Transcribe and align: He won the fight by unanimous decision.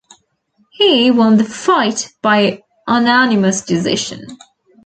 He 0.71 1.11
won 1.11 1.37
the 1.37 1.43
fight 1.43 2.09
by 2.23 2.63
unanimous 2.87 3.61
decision. 3.63 4.25